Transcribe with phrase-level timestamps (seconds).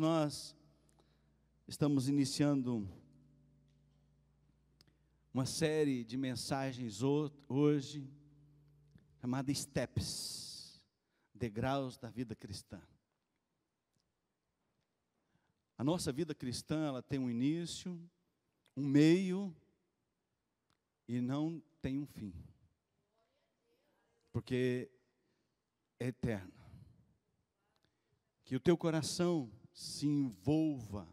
[0.00, 0.56] nós
[1.68, 2.88] estamos iniciando
[5.32, 8.10] uma série de mensagens hoje
[9.20, 10.80] chamada Steps,
[11.34, 12.80] degraus da vida cristã.
[15.76, 18.00] A nossa vida cristã, ela tem um início,
[18.74, 19.54] um meio
[21.06, 22.32] e não tem um fim.
[24.32, 24.90] Porque
[25.98, 26.54] é eterno.
[28.46, 31.08] Que o teu coração se envolva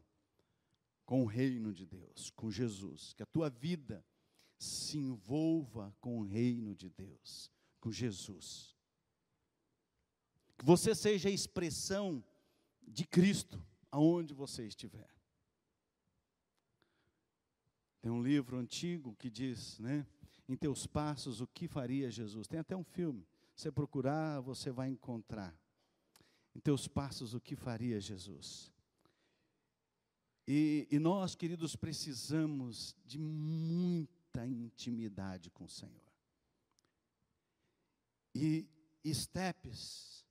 [1.05, 3.13] com o reino de Deus, com Jesus.
[3.13, 4.05] Que a tua vida
[4.59, 7.49] se envolva com o reino de Deus,
[7.80, 8.76] com Jesus.
[10.57, 12.21] Que você seja a expressão
[12.85, 15.09] de Cristo aonde você estiver.
[18.02, 20.05] Tem um livro antigo que diz, né?
[20.45, 22.49] Em teus passos, o que faria Jesus?
[22.49, 23.26] Tem até um filme.
[23.55, 25.57] Você procurar, você vai encontrar.
[26.58, 28.74] Em teus passos, o que faria Jesus?
[30.48, 36.02] E, e nós, queridos, precisamos de muita intimidade com o Senhor.
[38.34, 38.68] E
[39.14, 40.26] steps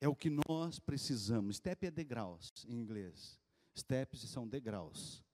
[0.00, 1.56] é o que nós precisamos.
[1.56, 3.36] Step é degraus em inglês.
[3.76, 5.24] Steps são degraus.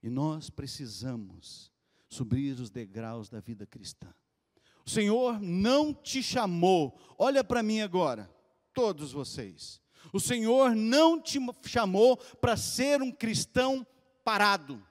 [0.00, 1.72] E nós precisamos
[2.08, 4.14] subir os degraus da vida cristã.
[4.84, 8.32] O Senhor não te chamou, olha para mim agora,
[8.76, 9.80] todos vocês.
[10.12, 13.84] O Senhor não te chamou para ser um cristão
[14.22, 14.86] parado.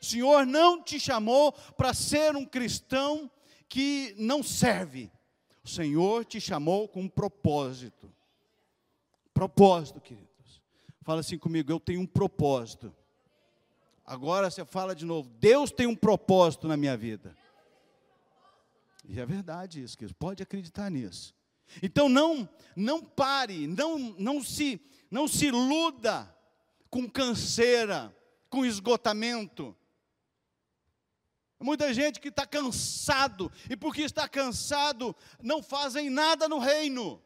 [0.00, 3.30] O Senhor não te chamou para ser um cristão
[3.66, 5.10] que não serve.
[5.64, 8.12] O Senhor te chamou com um propósito.
[9.32, 10.62] Propósito, queridos.
[11.02, 12.94] Fala assim comigo, eu tenho um propósito.
[14.04, 17.34] Agora você fala de novo, Deus tem um propósito na minha vida.
[19.04, 20.16] E é verdade isso, queridos.
[20.18, 21.37] Pode acreditar nisso.
[21.82, 24.80] Então não, não pare, não, não se,
[25.10, 26.34] não se iluda
[26.90, 28.14] com canseira,
[28.48, 29.76] com esgotamento.
[31.60, 37.22] Muita gente que está cansado, e porque está cansado, não fazem nada no reino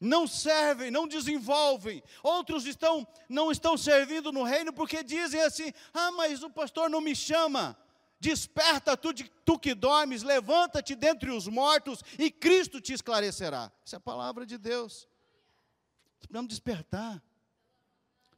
[0.00, 2.02] não servem, não desenvolvem.
[2.22, 7.00] Outros estão não estão servindo no reino porque dizem assim: "Ah, mas o pastor não
[7.00, 7.76] me chama".
[8.18, 9.12] Desperta tu,
[9.44, 13.70] tu que dormes, levanta-te dentre os mortos e Cristo te esclarecerá.
[13.84, 15.06] Essa é a palavra de Deus.
[16.18, 17.22] Precisamos despertar.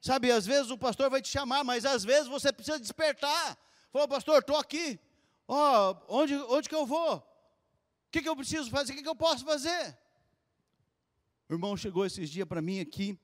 [0.00, 3.58] Sabe, às vezes o pastor vai te chamar, mas às vezes você precisa despertar.
[3.92, 4.98] Falou, pastor, estou aqui.
[5.46, 7.16] Ó, oh, onde, onde que eu vou?
[7.16, 8.92] O que, que eu preciso fazer?
[8.92, 9.98] O que, que eu posso fazer?
[11.48, 13.18] O irmão chegou esses dias para mim aqui,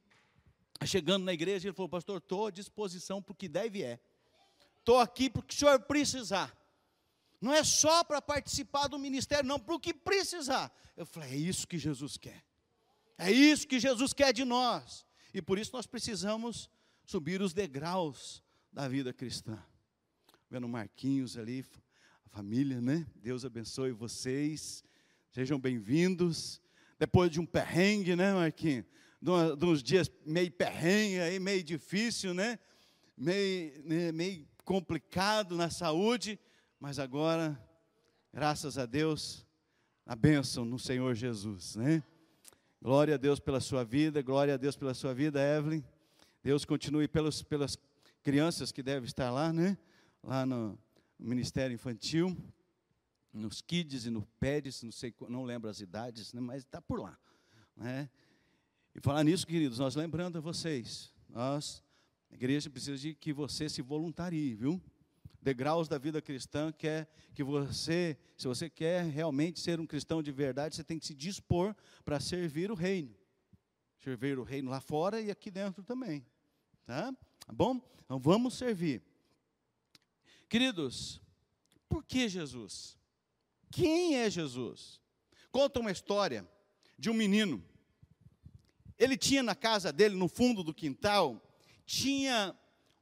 [0.86, 4.00] chegando na igreja, ele falou, pastor, estou à disposição para o que deve é.
[4.84, 6.55] Estou aqui porque o senhor precisar.
[7.41, 10.71] Não é só para participar do ministério, não, para o que precisar.
[10.95, 12.45] Eu falei, é isso que Jesus quer.
[13.17, 15.06] É isso que Jesus quer de nós.
[15.33, 16.69] E por isso nós precisamos
[17.03, 19.59] subir os degraus da vida cristã.
[20.50, 21.65] Vendo Marquinhos ali,
[22.27, 23.06] a família, né?
[23.16, 24.84] Deus abençoe vocês.
[25.31, 26.61] Sejam bem-vindos
[26.99, 28.84] depois de um perrengue, né, Marquinhos?
[29.22, 32.59] De, uns dias meio perrengue, aí, meio difícil, né?
[33.16, 36.39] Meio, né, meio complicado na saúde,
[36.81, 37.59] mas agora,
[38.33, 39.47] graças a Deus,
[40.07, 42.03] a bênção no Senhor Jesus, né?
[42.81, 45.83] Glória a Deus pela sua vida, glória a Deus pela sua vida, Evelyn.
[46.43, 47.79] Deus continue pelos, pelas
[48.23, 49.79] crianças que devem estar lá, né?
[50.23, 50.79] Lá no
[51.19, 52.37] Ministério Infantil
[53.35, 57.01] nos kids e no PEDs, não sei, não lembro as idades, né, mas está por
[57.01, 57.19] lá.
[57.77, 58.09] Né?
[58.95, 61.83] E falar nisso, queridos, nós lembrando a vocês, nós,
[62.34, 64.83] a igreja precisa de que você se voluntarie, viu?
[65.41, 70.33] Degraus da vida cristã quer que você, se você quer realmente ser um cristão de
[70.33, 73.15] verdade, você tem que se dispor para servir o reino.
[74.00, 76.27] Servir o reino lá fora e aqui dentro também.
[76.84, 77.12] Tá?
[77.47, 77.81] Tá bom?
[78.05, 79.01] Então vamos servir.
[80.49, 81.21] Queridos,
[81.89, 82.99] por que Jesus?
[83.71, 85.01] Quem é Jesus?
[85.53, 86.45] Conta uma história
[86.98, 87.65] de um menino.
[88.98, 91.41] Ele tinha na casa dele, no fundo do quintal,
[91.84, 92.57] tinha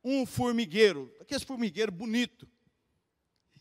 [0.05, 2.49] um formigueiro, aquele formigueiro bonito.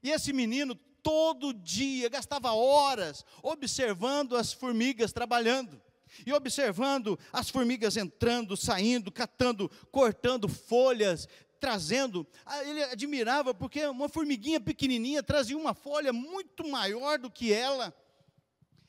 [0.02, 5.82] E esse menino todo dia gastava horas observando as formigas trabalhando
[6.26, 11.28] e observando as formigas entrando, saindo, catando, cortando folhas,
[11.60, 17.54] trazendo, ah, ele admirava porque uma formiguinha pequenininha trazia uma folha muito maior do que
[17.54, 17.94] ela.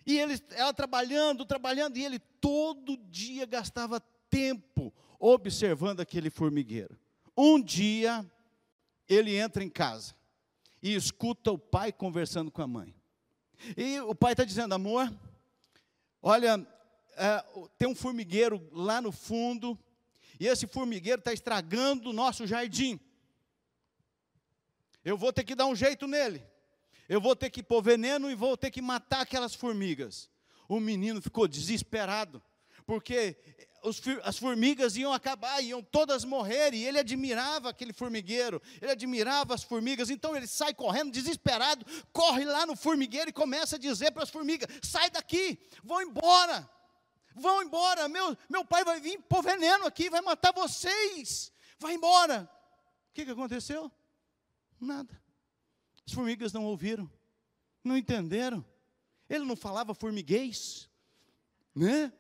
[0.05, 6.99] E ele, ela trabalhando, trabalhando, e ele todo dia gastava tempo observando aquele formigueiro.
[7.37, 8.29] Um dia,
[9.09, 10.17] ele entra em casa
[10.83, 12.93] e escuta o pai conversando com a mãe.
[13.77, 15.11] E o pai está dizendo: amor,
[16.21, 19.79] olha, uh, tem um formigueiro lá no fundo,
[20.41, 22.99] e esse formigueiro está estragando o nosso jardim.
[25.05, 26.45] Eu vou ter que dar um jeito nele.
[27.09, 30.29] Eu vou ter que pôr veneno e vou ter que matar aquelas formigas.
[30.69, 32.43] O menino ficou desesperado,
[32.87, 33.37] porque
[33.83, 39.55] os, as formigas iam acabar, iam todas morrer, e ele admirava aquele formigueiro, ele admirava
[39.55, 44.13] as formigas, então ele sai correndo, desesperado, corre lá no formigueiro e começa a dizer
[44.13, 46.69] para as formigas: sai daqui, vão embora,
[47.35, 52.49] vão embora, meu, meu pai vai vir pôr veneno aqui, vai matar vocês, vai embora.
[53.11, 53.91] O que, que aconteceu?
[54.81, 55.21] Nada.
[56.07, 57.11] As formigas não ouviram,
[57.85, 58.65] não entenderam.
[59.29, 60.89] Ele não falava formiguês,
[61.75, 62.13] né?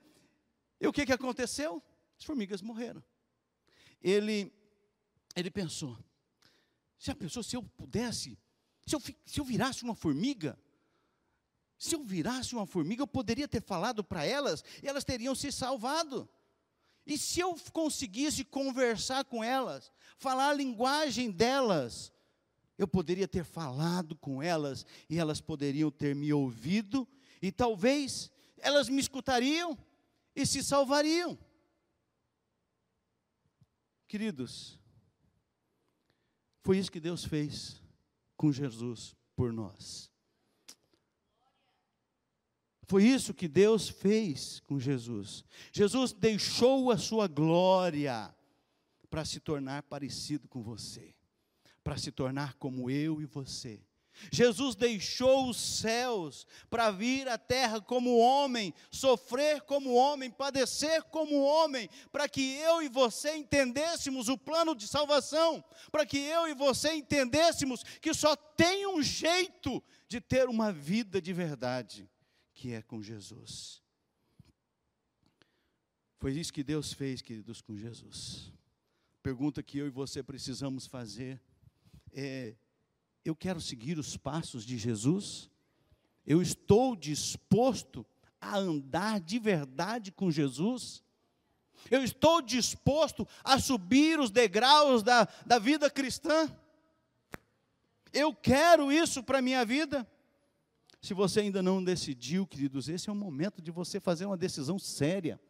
[0.83, 1.81] E o que, que aconteceu?
[2.19, 3.01] As formigas morreram.
[4.03, 4.53] Ele,
[5.37, 5.97] ele pensou:
[6.99, 8.37] se a pessoa, se eu pudesse,
[8.85, 10.59] se eu, se eu virasse uma formiga,
[11.79, 15.53] se eu virasse uma formiga, eu poderia ter falado para elas e elas teriam se
[15.53, 16.29] salvado.
[17.07, 22.13] E se eu conseguisse conversar com elas, falar a linguagem delas,
[22.77, 27.07] eu poderia ter falado com elas e elas poderiam ter me ouvido
[27.41, 29.79] e talvez elas me escutariam
[30.35, 31.39] e se salvariam.
[34.09, 34.79] Queridos,
[36.63, 37.83] foi isso que Deus fez
[38.37, 40.11] com Jesus por nós.
[42.87, 45.45] Foi isso que Deus fez com Jesus.
[45.73, 48.35] Jesus deixou a sua glória
[49.09, 51.15] para se tornar parecido com você,
[51.83, 53.83] para se tornar como eu e você.
[54.31, 61.43] Jesus deixou os céus para vir à terra como homem, sofrer como homem, padecer como
[61.43, 66.55] homem, para que eu e você entendêssemos o plano de salvação, para que eu e
[66.55, 72.09] você entendêssemos que só tem um jeito de ter uma vida de verdade,
[72.55, 73.83] que é com Jesus.
[76.19, 78.53] Foi isso que Deus fez, queridos, com Jesus.
[79.23, 81.41] Pergunta que eu e você precisamos fazer
[82.13, 82.55] é
[83.25, 85.51] eu quero seguir os passos de Jesus?
[86.27, 88.07] Eu estou disposto
[88.41, 91.03] a andar de verdade com Jesus?
[91.91, 96.51] Eu estou disposto a subir os degraus da, da vida cristã?
[98.13, 100.07] Eu quero isso para a minha vida?
[101.01, 104.79] Se você ainda não decidiu, queridos, esse é o momento de você fazer uma decisão
[104.79, 105.41] séria.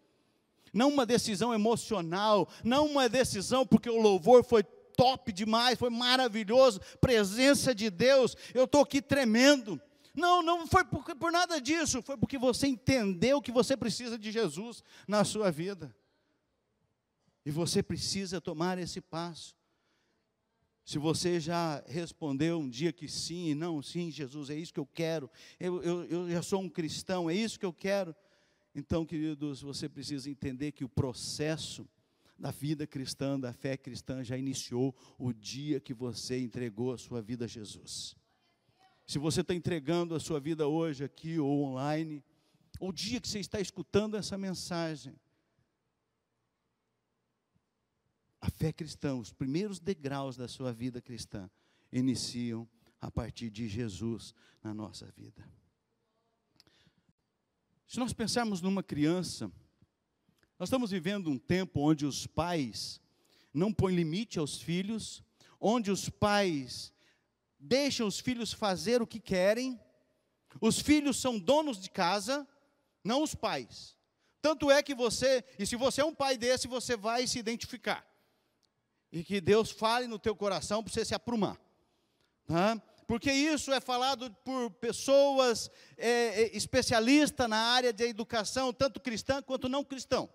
[0.72, 4.64] Não uma decisão emocional, não uma decisão porque o louvor foi
[4.96, 9.80] top demais, foi maravilhoso, presença de Deus, eu estou aqui tremendo.
[10.14, 14.30] Não, não foi por, por nada disso, foi porque você entendeu que você precisa de
[14.30, 15.94] Jesus na sua vida.
[17.44, 19.56] E você precisa tomar esse passo.
[20.84, 24.86] Se você já respondeu um dia que sim, não, sim, Jesus, é isso que eu
[24.86, 28.14] quero, eu, eu, eu já sou um cristão, é isso que eu quero.
[28.74, 31.88] Então, queridos, você precisa entender que o processo
[32.42, 37.22] da vida cristã, da fé cristã, já iniciou o dia que você entregou a sua
[37.22, 38.16] vida a Jesus.
[39.06, 42.20] Se você está entregando a sua vida hoje aqui ou online,
[42.80, 45.14] ou o dia que você está escutando essa mensagem,
[48.40, 51.48] a fé cristã, os primeiros degraus da sua vida cristã,
[51.92, 52.68] iniciam
[53.00, 54.34] a partir de Jesus
[54.64, 55.48] na nossa vida.
[57.86, 59.48] Se nós pensarmos numa criança,
[60.62, 63.00] nós estamos vivendo um tempo onde os pais
[63.52, 65.20] não põem limite aos filhos,
[65.60, 66.92] onde os pais
[67.58, 69.76] deixam os filhos fazer o que querem,
[70.60, 72.46] os filhos são donos de casa,
[73.02, 73.96] não os pais.
[74.40, 78.06] Tanto é que você, e se você é um pai desse, você vai se identificar.
[79.10, 81.60] E que Deus fale no teu coração para você se aprumar.
[82.46, 82.80] Tá?
[83.08, 89.42] Porque isso é falado por pessoas é, é especialistas na área de educação, tanto cristã
[89.42, 90.30] quanto não cristão.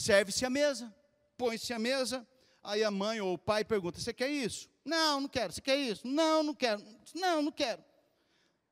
[0.00, 0.90] Serve-se a mesa,
[1.36, 2.26] põe-se a mesa,
[2.62, 4.66] aí a mãe ou o pai pergunta: Você quer isso?
[4.82, 5.52] Não, não quero.
[5.52, 6.06] Você quer isso?
[6.06, 6.82] Não, não quero.
[7.14, 7.84] Não, não quero.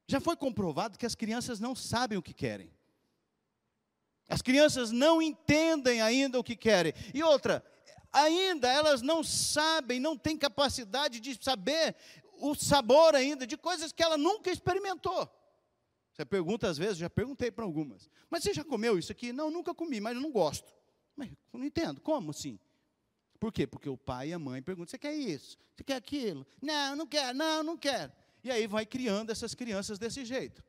[0.06, 2.72] Já foi comprovado que as crianças não sabem o que querem.
[4.26, 6.94] As crianças não entendem ainda o que querem.
[7.12, 7.62] E outra,
[8.10, 11.94] ainda elas não sabem, não têm capacidade de saber
[12.40, 15.30] o sabor ainda de coisas que ela nunca experimentou.
[16.10, 19.30] Você pergunta às vezes, já perguntei para algumas, mas você já comeu isso aqui?
[19.30, 20.77] Não, nunca comi, mas eu não gosto.
[21.18, 22.60] Mas não entendo, como assim?
[23.40, 23.66] Por quê?
[23.66, 25.58] Porque o pai e a mãe perguntam: você quer isso?
[25.74, 26.46] Você quer aquilo?
[26.62, 28.12] Não, não quero, não, não quero.
[28.44, 30.62] E aí vai criando essas crianças desse jeito.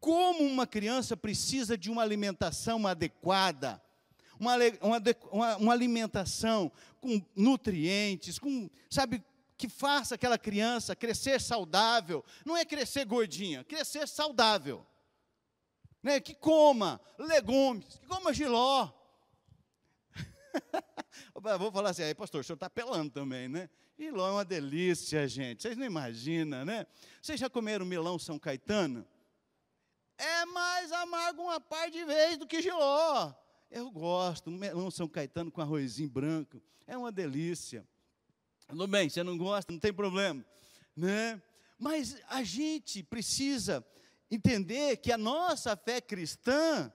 [0.00, 3.82] Como uma criança precisa de uma alimentação adequada,
[4.40, 9.22] uma, uma, uma alimentação com nutrientes, com, sabe,
[9.58, 14.86] que faça aquela criança crescer saudável, não é crescer gordinha, crescer saudável.
[16.02, 18.95] né, que coma legumes, que coma giló.
[21.58, 23.68] Vou falar assim, aí, pastor, o senhor está pelando também, né?
[23.98, 25.62] Giló é uma delícia, gente.
[25.62, 26.86] Vocês não imaginam, né?
[27.20, 29.06] Vocês já comeram melão São Caetano?
[30.18, 33.32] É mais amargo uma par de vezes do que giló.
[33.70, 36.60] Eu gosto, melão São Caetano com arrozinho branco.
[36.86, 37.86] É uma delícia.
[38.68, 40.44] Tudo bem, você não gosta, não tem problema,
[40.94, 41.40] né?
[41.78, 43.84] Mas a gente precisa
[44.30, 46.92] entender que a nossa fé cristã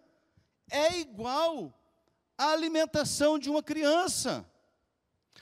[0.70, 1.74] é igual
[2.41, 4.43] à alimentação de uma criança.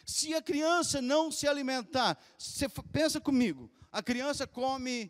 [0.06, 5.10] Se a criança não se alimentar, você pensa comigo, a criança come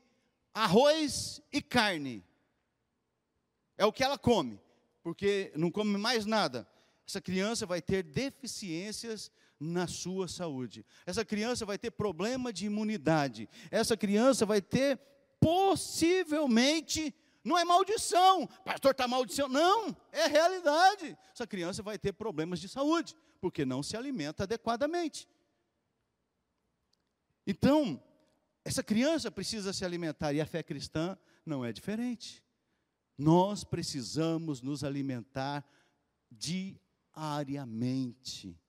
[0.53, 2.23] arroz e carne.
[3.75, 4.61] É o que ela come,
[5.01, 6.67] porque não come mais nada.
[7.07, 10.85] Essa criança vai ter deficiências na sua saúde.
[11.07, 13.49] Essa criança vai ter problema de imunidade.
[13.71, 14.99] Essa criança vai ter
[15.39, 21.17] possivelmente, não é maldição, pastor está maldição, não, é realidade.
[21.33, 25.27] Essa criança vai ter problemas de saúde, porque não se alimenta adequadamente.
[27.47, 28.03] Então,
[28.63, 32.43] essa criança precisa se alimentar e a fé cristã não é diferente.
[33.17, 35.65] Nós precisamos nos alimentar
[36.29, 38.59] diariamente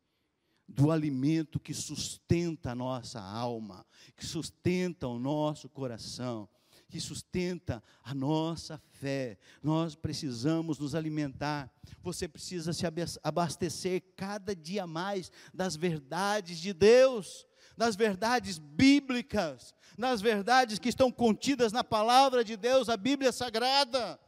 [0.66, 3.84] do alimento que sustenta a nossa alma,
[4.16, 6.48] que sustenta o nosso coração
[6.90, 9.38] que sustenta a nossa fé.
[9.62, 11.72] Nós precisamos nos alimentar.
[12.02, 12.84] Você precisa se
[13.22, 21.10] abastecer cada dia mais das verdades de Deus, das verdades bíblicas, das verdades que estão
[21.10, 24.20] contidas na palavra de Deus, a Bíblia Sagrada.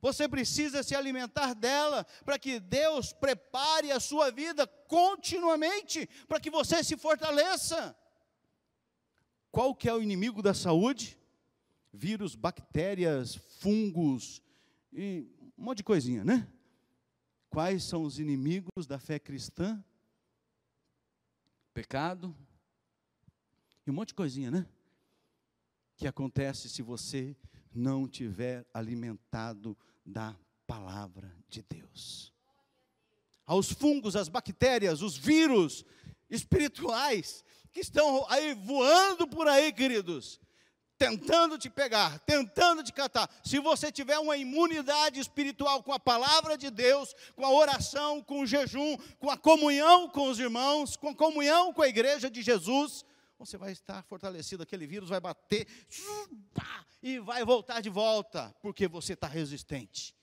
[0.00, 6.50] Você precisa se alimentar dela para que Deus prepare a sua vida continuamente, para que
[6.50, 7.96] você se fortaleça.
[9.52, 11.21] Qual que é o inimigo da saúde?
[11.92, 14.42] Vírus, bactérias, fungos
[14.92, 16.48] e um monte de coisinha, né?
[17.50, 19.84] Quais são os inimigos da fé cristã?
[21.74, 22.34] Pecado
[23.86, 24.66] e um monte de coisinha, né?
[25.96, 27.36] Que acontece se você
[27.74, 32.32] não tiver alimentado da palavra de Deus.
[33.44, 35.84] Aos fungos, às bactérias, os vírus
[36.30, 40.40] espirituais que estão aí voando por aí, queridos
[40.98, 43.28] tentando te pegar, tentando te catar.
[43.44, 48.40] Se você tiver uma imunidade espiritual com a palavra de Deus, com a oração, com
[48.40, 52.42] o jejum, com a comunhão com os irmãos, com a comunhão com a igreja de
[52.42, 53.04] Jesus,
[53.38, 54.62] você vai estar fortalecido.
[54.62, 55.66] Aquele vírus vai bater
[57.02, 60.14] e vai voltar de volta, porque você está resistente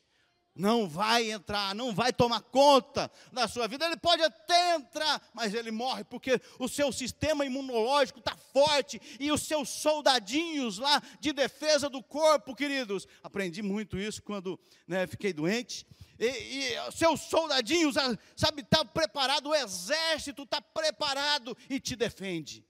[0.59, 3.85] não vai entrar, não vai tomar conta da sua vida.
[3.85, 9.31] Ele pode até entrar, mas ele morre porque o seu sistema imunológico está forte e
[9.31, 13.07] os seus soldadinhos lá de defesa do corpo, queridos.
[13.23, 15.87] Aprendi muito isso quando né, fiquei doente.
[16.19, 17.95] E, e seus soldadinhos,
[18.35, 22.65] sabe, está preparado, o exército está preparado e te defende.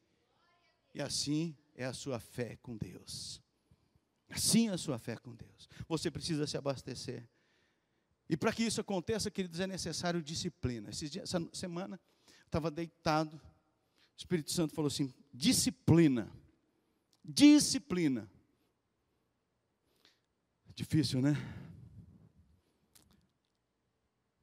[0.93, 3.41] E assim é a sua fé com Deus.
[4.29, 5.67] Assim é a sua fé com Deus.
[5.87, 7.27] Você precisa se abastecer.
[8.29, 10.91] E para que isso aconteça, queridos, é necessário disciplina.
[10.91, 11.99] Dias, essa semana,
[12.45, 13.41] estava deitado, o
[14.17, 16.31] Espírito Santo falou assim: disciplina.
[17.25, 18.29] Disciplina.
[20.75, 21.35] Difícil, né?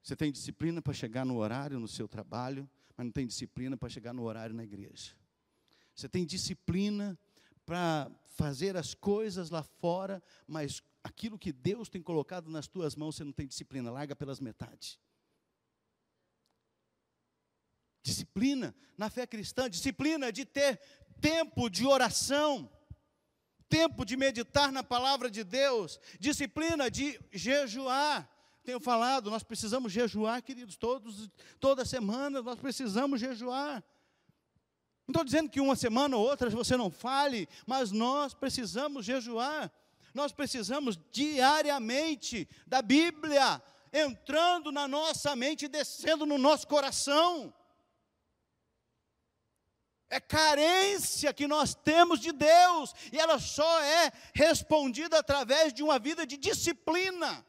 [0.03, 3.89] Você tem disciplina para chegar no horário no seu trabalho, mas não tem disciplina para
[3.89, 5.13] chegar no horário na igreja.
[5.95, 7.17] Você tem disciplina
[7.65, 13.15] para fazer as coisas lá fora, mas aquilo que Deus tem colocado nas tuas mãos,
[13.15, 14.99] você não tem disciplina, larga pelas metades.
[18.03, 20.79] Disciplina na fé cristã, disciplina de ter
[21.19, 22.69] tempo de oração,
[23.67, 28.29] tempo de meditar na palavra de Deus, disciplina de jejuar.
[28.63, 33.83] Tenho falado, nós precisamos jejuar, queridos, todos, toda semana nós precisamos jejuar.
[35.07, 39.71] Não estou dizendo que uma semana ou outra você não fale, mas nós precisamos jejuar
[40.13, 43.61] nós precisamos diariamente da Bíblia
[43.91, 47.53] entrando na nossa mente e descendo no nosso coração.
[50.09, 55.99] É carência que nós temos de Deus, e ela só é respondida através de uma
[55.99, 57.45] vida de disciplina.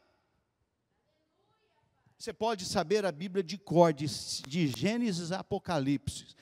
[2.17, 4.05] Você pode saber a Bíblia de cor, de,
[4.45, 6.35] de Gênesis a Apocalipse.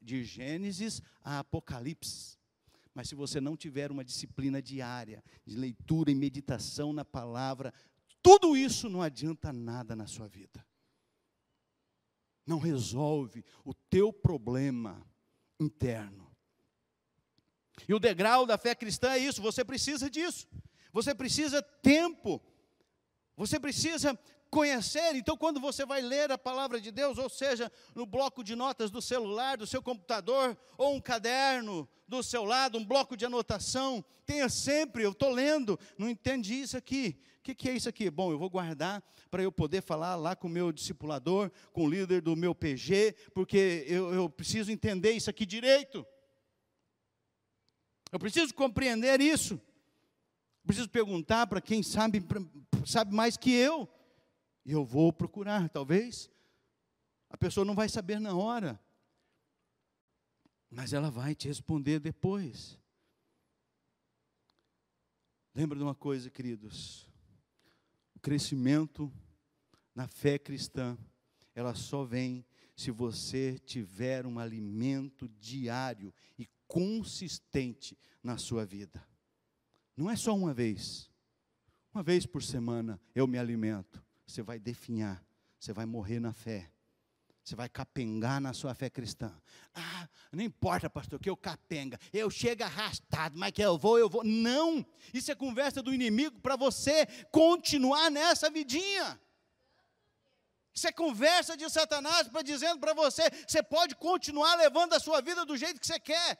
[0.00, 2.35] De Gênesis a Apocalipse.
[2.96, 7.74] Mas se você não tiver uma disciplina diária de leitura e meditação na palavra,
[8.22, 10.66] tudo isso não adianta nada na sua vida.
[12.46, 15.06] Não resolve o teu problema
[15.60, 16.34] interno.
[17.86, 20.48] E o degrau da fé cristã é isso, você precisa disso.
[20.90, 22.40] Você precisa tempo
[23.36, 24.18] Você precisa
[24.50, 25.14] conhecer.
[25.14, 28.90] Então, quando você vai ler a palavra de Deus, ou seja, no bloco de notas
[28.90, 34.04] do celular, do seu computador, ou um caderno do seu lado, um bloco de anotação,
[34.24, 37.18] tenha sempre, eu estou lendo, não entendi isso aqui.
[37.38, 38.10] O que, que é isso aqui?
[38.10, 41.90] Bom, eu vou guardar para eu poder falar lá com o meu discipulador, com o
[41.90, 46.04] líder do meu PG, porque eu, eu preciso entender isso aqui direito.
[48.10, 49.60] Eu preciso compreender isso.
[50.66, 52.24] Preciso perguntar para quem sabe,
[52.84, 53.88] sabe mais que eu.
[54.66, 56.28] E eu vou procurar, talvez.
[57.30, 58.80] A pessoa não vai saber na hora,
[60.68, 62.76] mas ela vai te responder depois.
[65.54, 67.08] Lembra de uma coisa, queridos?
[68.12, 69.10] O crescimento
[69.94, 70.98] na fé cristã,
[71.54, 72.44] ela só vem
[72.74, 79.06] se você tiver um alimento diário e consistente na sua vida.
[79.96, 81.08] Não é só uma vez.
[81.94, 84.05] Uma vez por semana eu me alimento.
[84.26, 85.24] Você vai definhar,
[85.58, 86.70] você vai morrer na fé.
[87.46, 89.32] Você vai capengar na sua fé cristã.
[89.72, 91.96] Ah, não importa, pastor, que eu capenga.
[92.12, 94.24] Eu chego arrastado, mas que eu vou, eu vou.
[94.24, 94.84] Não!
[95.14, 99.20] Isso é conversa do inimigo para você continuar nessa vidinha.
[100.74, 105.20] Isso é conversa de Satanás para dizendo para você, você pode continuar levando a sua
[105.20, 106.36] vida do jeito que você quer.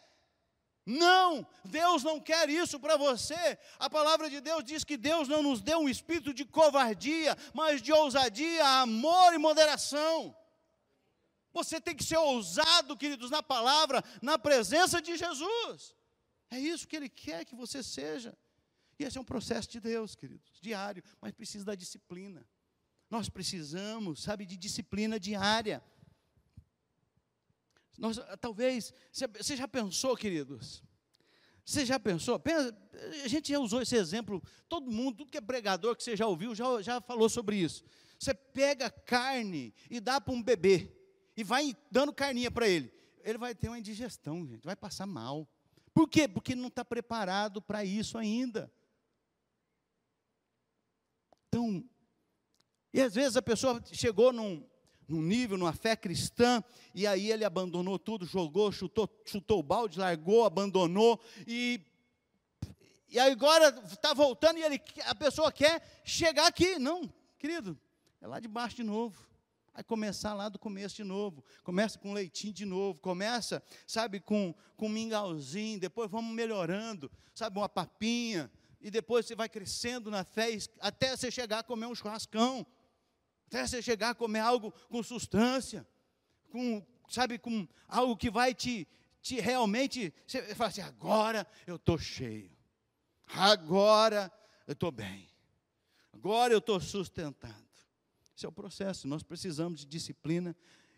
[0.87, 3.59] Não, Deus não quer isso para você.
[3.77, 7.83] A palavra de Deus diz que Deus não nos deu um espírito de covardia, mas
[7.83, 10.35] de ousadia, amor e moderação.
[11.53, 15.97] Você tem que ser ousado, queridos, na palavra, na presença de Jesus.
[16.51, 18.37] É isso que Ele quer que você seja.
[18.97, 22.47] E esse é um processo de Deus, queridos, diário, mas precisa da disciplina.
[23.11, 25.83] Nós precisamos, sabe, de disciplina diária.
[27.99, 30.83] Nós, talvez, você já pensou, queridos?
[31.65, 32.41] Você já pensou?
[33.25, 36.27] A gente já usou esse exemplo, todo mundo, tudo que é pregador que você já
[36.27, 37.83] ouviu, já, já falou sobre isso.
[38.19, 40.93] Você pega carne e dá para um bebê,
[41.37, 42.93] e vai dando carninha para ele.
[43.25, 45.49] Ele vai ter uma indigestão, gente, vai passar mal.
[45.93, 46.29] Por quê?
[46.29, 48.73] Porque não está preparado para isso ainda.
[51.49, 51.85] Então,
[52.93, 54.65] e às vezes a pessoa chegou num,
[55.09, 56.63] num nível, numa fé cristã,
[56.95, 61.81] e aí ele abandonou tudo, jogou, chutou, chutou o balde, largou, abandonou, e,
[63.09, 66.79] e agora está voltando e ele, a pessoa quer chegar aqui.
[66.79, 67.79] Não, querido,
[68.21, 69.27] é lá de baixo de novo.
[69.77, 71.45] Vai começar lá do começo de novo.
[71.63, 72.99] Começa com leitinho de novo.
[72.99, 75.79] Começa, sabe, com, com mingauzinho.
[75.79, 78.51] Depois vamos melhorando, sabe, uma papinha.
[78.81, 82.67] E depois você vai crescendo na fé até você chegar a comer um churrascão.
[83.47, 85.87] Até você chegar a comer algo com substância,
[86.51, 88.87] com, sabe, com algo que vai te,
[89.23, 92.51] te realmente, você fala assim, agora eu estou cheio,
[93.27, 94.33] agora
[94.67, 95.29] eu estou bem,
[96.13, 97.67] agora eu estou sustentado.
[98.37, 100.55] Esse é o processo, nós precisamos de disciplina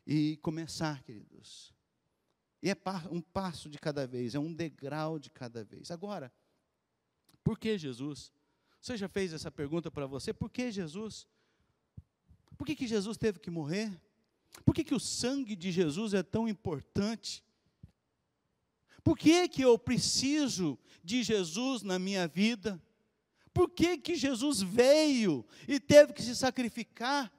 [0.07, 1.73] e começar, queridos.
[2.63, 2.77] E é
[3.11, 5.91] um passo de cada vez, é um degrau de cada vez.
[5.91, 6.33] Agora,
[7.45, 8.33] por que Jesus?
[8.81, 10.33] Você já fez essa pergunta para você?
[10.33, 11.27] Por que Jesus?
[12.59, 13.91] Por que, que Jesus teve que morrer?
[14.67, 17.45] Por que, que o sangue de Jesus é tão importante?
[19.05, 22.83] Por que, que eu preciso de Jesus na minha vida?
[23.55, 27.33] Por que, que Jesus veio e teve que se sacrificar?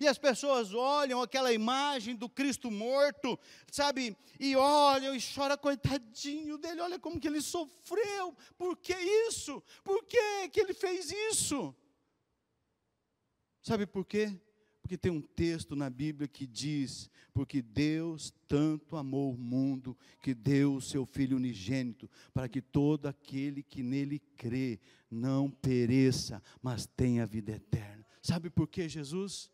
[0.00, 3.38] E as pessoas olham aquela imagem do Cristo morto,
[3.70, 4.16] sabe?
[4.40, 8.36] E olham e choram, coitadinho dele, olha como que ele sofreu.
[8.58, 8.94] Por que
[9.28, 9.62] isso?
[9.84, 11.74] Por que, que ele fez isso?
[13.62, 14.40] Sabe por quê?
[14.82, 20.34] Porque tem um texto na Bíblia que diz: Porque Deus tanto amou o mundo, que
[20.34, 26.84] deu o seu Filho unigênito, para que todo aquele que nele crê não pereça, mas
[26.84, 28.04] tenha vida eterna.
[28.20, 29.50] Sabe por que Jesus?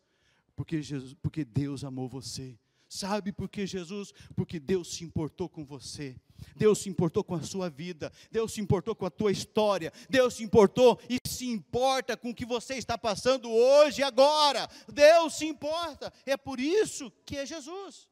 [0.55, 2.57] Porque, Jesus, porque Deus amou você.
[2.89, 4.11] Sabe por que Jesus?
[4.35, 6.15] Porque Deus se importou com você.
[6.55, 10.35] Deus se importou com a sua vida, Deus se importou com a tua história, Deus
[10.35, 14.67] se importou e se importa com o que você está passando hoje e agora.
[14.87, 16.11] Deus se importa.
[16.25, 18.09] É por isso que é Jesus.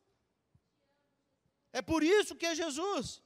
[1.73, 3.21] É por isso que é Jesus.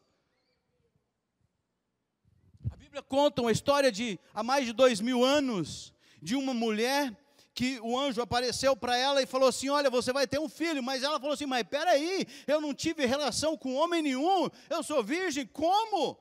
[2.72, 7.16] A Bíblia conta uma história de há mais de dois mil anos de uma mulher
[7.54, 10.82] que o anjo apareceu para ela e falou assim: Olha, você vai ter um filho.
[10.82, 15.04] Mas ela falou assim: Mas peraí, eu não tive relação com homem nenhum, eu sou
[15.04, 16.18] virgem, como?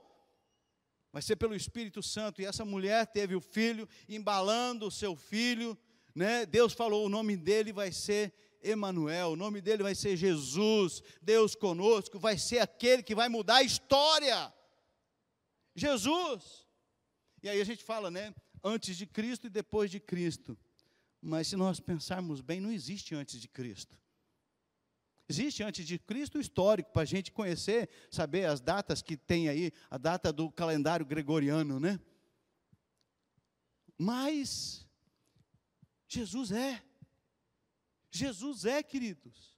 [1.12, 2.40] Vai ser pelo Espírito Santo.
[2.40, 5.76] E essa mulher teve o filho, embalando o seu filho,
[6.14, 6.46] né?
[6.46, 11.54] Deus falou: o nome dele vai ser Emanuel, o nome dele vai ser Jesus, Deus
[11.54, 14.52] conosco, vai ser aquele que vai mudar a história.
[15.74, 16.66] Jesus.
[17.42, 18.34] E aí a gente fala, né?
[18.62, 20.58] Antes de Cristo e depois de Cristo.
[21.22, 23.98] Mas se nós pensarmos bem, não existe antes de Cristo.
[25.30, 29.72] Existe antes de Cristo histórico para a gente conhecer, saber as datas que tem aí,
[29.88, 32.00] a data do calendário gregoriano, né?
[33.96, 34.84] Mas
[36.08, 36.82] Jesus é.
[38.10, 39.54] Jesus é, queridos.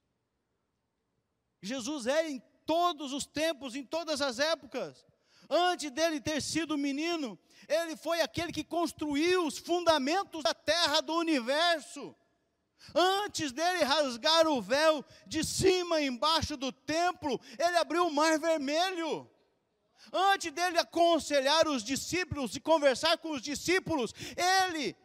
[1.59, 5.03] Jesus é em todos os tempos, em todas as épocas.
[5.49, 11.15] Antes dele ter sido menino, ele foi aquele que construiu os fundamentos da terra, do
[11.15, 12.15] universo.
[12.93, 18.37] Antes dele rasgar o véu de cima e embaixo do templo, ele abriu o mar
[18.37, 19.29] vermelho.
[20.11, 24.95] Antes dele aconselhar os discípulos e conversar com os discípulos, ele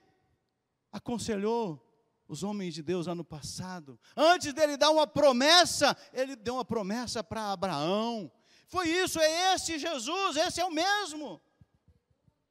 [0.93, 1.85] aconselhou
[2.29, 3.99] os homens de Deus ano passado.
[4.15, 8.31] Antes dele dar uma promessa, ele deu uma promessa para Abraão.
[8.67, 11.41] Foi isso, é esse Jesus, esse é o mesmo.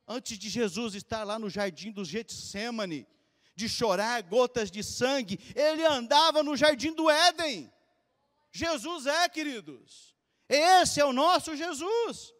[0.07, 3.05] Antes de Jesus estar lá no jardim do Getsemane,
[3.57, 7.73] de chorar gotas de sangue, ele andava no jardim do Éden.
[8.51, 10.15] Jesus é, queridos.
[10.47, 12.35] Esse é o nosso Jesus.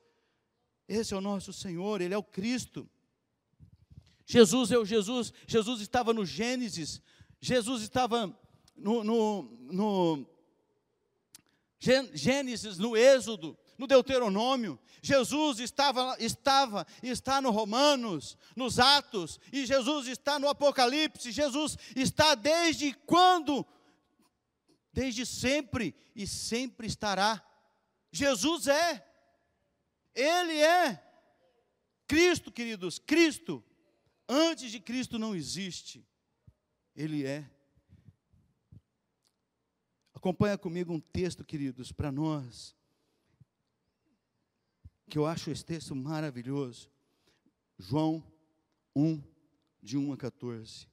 [0.88, 2.88] Esse é o nosso Senhor, ele é o Cristo.
[4.28, 7.02] Jesus é o Jesus, Jesus estava no Gênesis,
[7.42, 8.40] Jesus estava
[8.76, 10.30] no, no, no
[11.80, 20.08] Gênesis, no Êxodo, no Deuteronômio, Jesus estava, estava, está no Romanos, nos Atos, e Jesus
[20.08, 23.66] está no Apocalipse, Jesus está desde quando?
[24.92, 27.44] Desde sempre e sempre estará.
[28.12, 29.06] Jesus é,
[30.16, 31.04] Ele é.
[32.08, 33.64] Cristo, queridos, Cristo,
[34.28, 36.08] antes de Cristo não existe,
[36.96, 37.48] Ele é.
[40.16, 42.77] Acompanha comigo um texto, queridos, para nós
[45.10, 46.90] que eu acho esse texto maravilhoso.
[47.78, 48.24] João
[48.96, 49.22] 1,
[49.82, 50.88] de 1 a 14.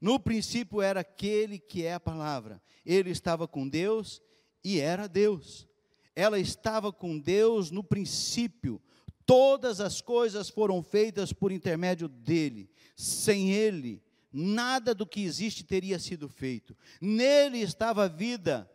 [0.00, 2.62] No princípio era aquele que é a palavra.
[2.84, 4.22] Ele estava com Deus
[4.64, 5.68] e era Deus.
[6.14, 8.80] Ela estava com Deus no princípio.
[9.26, 12.70] Todas as coisas foram feitas por intermédio dele.
[12.96, 16.76] Sem ele, nada do que existe teria sido feito.
[17.00, 18.70] Nele estava a vida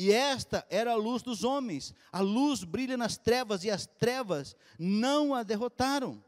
[0.00, 1.92] e esta era a luz dos homens.
[2.12, 6.22] A luz brilha nas trevas e as trevas não a derrotaram.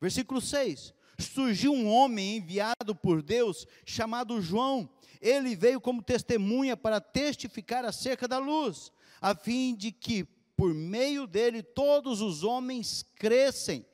[0.00, 0.94] Versículo 6.
[1.18, 4.88] Surgiu um homem enviado por Deus chamado João.
[5.20, 10.22] Ele veio como testemunha para testificar acerca da luz, a fim de que
[10.56, 13.84] por meio dele todos os homens crescem.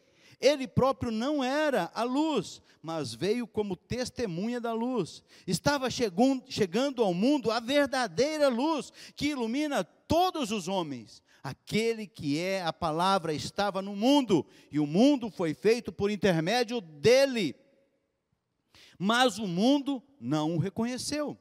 [0.40, 5.22] Ele próprio não era a luz, mas veio como testemunha da luz.
[5.46, 11.22] Estava chegando ao mundo a verdadeira luz que ilumina todos os homens.
[11.42, 16.80] Aquele que é a palavra estava no mundo, e o mundo foi feito por intermédio
[16.80, 17.56] dele.
[18.98, 21.38] Mas o mundo não o reconheceu.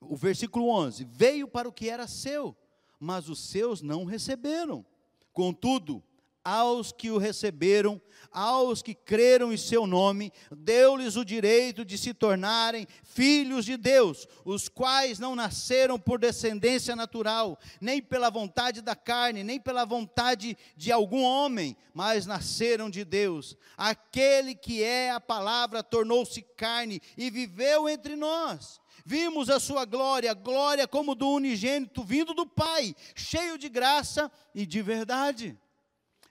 [0.00, 2.56] O versículo 11: Veio para o que era seu,
[2.98, 4.84] mas os seus não receberam.
[5.32, 6.02] Contudo,
[6.46, 12.14] aos que o receberam, aos que creram em seu nome, deu-lhes o direito de se
[12.14, 18.94] tornarem filhos de Deus, os quais não nasceram por descendência natural, nem pela vontade da
[18.94, 23.56] carne, nem pela vontade de algum homem, mas nasceram de Deus.
[23.76, 30.34] Aquele que é a palavra tornou-se carne e viveu entre nós vimos a sua glória,
[30.34, 35.56] glória como do unigênito vindo do Pai, cheio de graça e de verdade.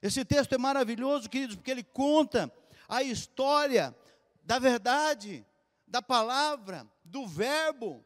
[0.05, 2.53] Esse texto é maravilhoso, queridos, porque ele conta
[2.87, 3.95] a história
[4.43, 5.43] da verdade,
[5.87, 8.05] da palavra, do verbo.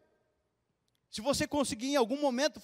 [1.10, 2.62] Se você conseguir em algum momento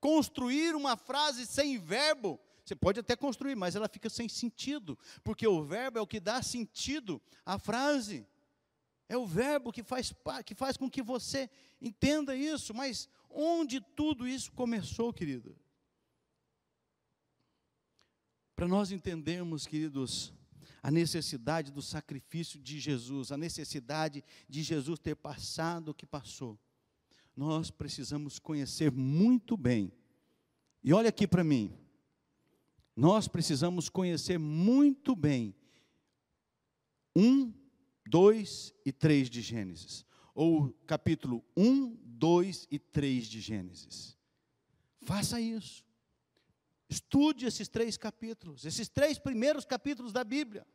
[0.00, 5.46] construir uma frase sem verbo, você pode até construir, mas ela fica sem sentido, porque
[5.46, 8.26] o verbo é o que dá sentido à frase.
[9.08, 10.12] É o verbo que faz,
[10.44, 11.48] que faz com que você
[11.80, 15.56] entenda isso, mas onde tudo isso começou, querido?
[18.62, 20.32] Para nós entendermos, queridos,
[20.80, 26.56] a necessidade do sacrifício de Jesus, a necessidade de Jesus ter passado o que passou,
[27.36, 29.90] nós precisamos conhecer muito bem.
[30.80, 31.76] E olha aqui para mim.
[32.94, 35.56] Nós precisamos conhecer muito bem
[37.16, 37.52] um,
[38.06, 44.16] dois e três de Gênesis, ou capítulo 1, 2 e 3 de Gênesis.
[45.00, 45.84] Faça isso.
[46.92, 50.66] Estude esses três capítulos, esses três primeiros capítulos da Bíblia.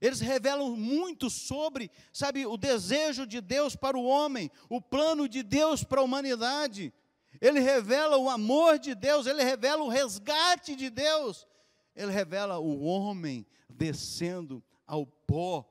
[0.00, 5.42] Eles revelam muito sobre, sabe, o desejo de Deus para o homem, o plano de
[5.42, 6.92] Deus para a humanidade.
[7.40, 11.44] Ele revela o amor de Deus, ele revela o resgate de Deus.
[11.94, 15.68] Ele revela o homem descendo ao pó,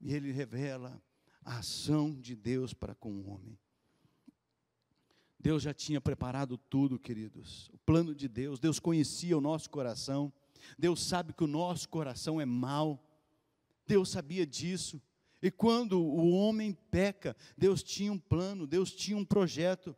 [0.00, 1.02] e ele revela
[1.44, 3.58] a ação de Deus para com o homem.
[5.44, 7.68] Deus já tinha preparado tudo, queridos.
[7.68, 10.32] O plano de Deus, Deus conhecia o nosso coração.
[10.78, 13.06] Deus sabe que o nosso coração é mau.
[13.86, 15.02] Deus sabia disso.
[15.42, 19.94] E quando o homem peca, Deus tinha um plano, Deus tinha um projeto.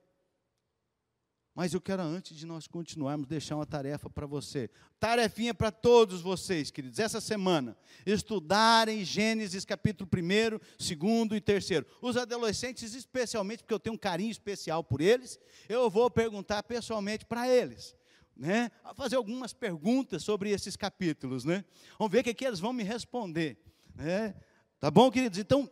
[1.56, 4.68] Mas eu quero, antes de nós continuarmos, deixar uma tarefa para você.
[5.00, 7.74] Tarefinha para todos vocês, queridos, essa semana.
[8.04, 11.68] Estudarem Gênesis capítulo 1, 2 e 3.
[12.02, 17.24] Os adolescentes, especialmente, porque eu tenho um carinho especial por eles, eu vou perguntar pessoalmente
[17.24, 17.96] para eles.
[18.36, 21.64] Né, a fazer algumas perguntas sobre esses capítulos, né?
[21.98, 23.56] Vamos ver o que, que eles vão me responder,
[23.94, 24.34] né?
[24.78, 25.38] Tá bom, queridos?
[25.38, 25.70] Então,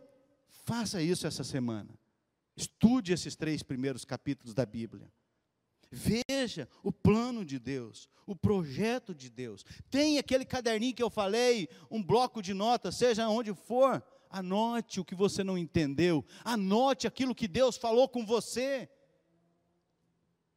[0.65, 1.91] faça isso essa semana.
[2.57, 5.13] Estude esses três primeiros capítulos da Bíblia.
[5.95, 9.65] Veja o plano de Deus, o projeto de Deus.
[9.89, 15.05] Tem aquele caderninho que eu falei, um bloco de notas, seja onde for, anote o
[15.05, 18.89] que você não entendeu, anote aquilo que Deus falou com você.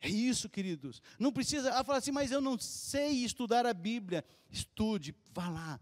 [0.01, 1.01] É isso, queridos.
[1.19, 4.25] Não precisa ah, falar assim, mas eu não sei estudar a Bíblia.
[4.49, 5.79] Estude, vá lá.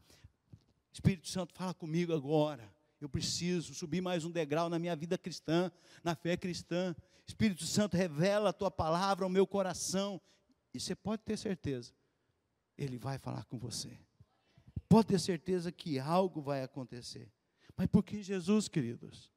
[0.91, 2.73] Espírito Santo, fala comigo agora.
[2.99, 5.71] Eu preciso subir mais um degrau na minha vida cristã,
[6.03, 6.95] na fé cristã.
[7.27, 10.21] Espírito Santo revela a tua palavra ao meu coração.
[10.73, 11.93] E você pode ter certeza,
[12.77, 13.97] Ele vai falar com você.
[14.87, 17.31] Pode ter certeza que algo vai acontecer.
[17.75, 19.31] Mas por que Jesus, queridos?